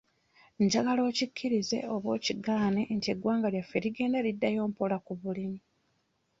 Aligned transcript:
Njagala 0.63 1.01
okikkiriza 1.09 1.77
oba 1.93 2.09
okigaane 2.17 2.81
nti 2.95 3.07
eggwanga 3.13 3.47
lyaffe 3.53 3.77
ligenda 3.83 4.19
liddayo 4.25 4.61
mpola 4.71 4.97
ku 5.05 5.13
bulimi. 5.21 5.59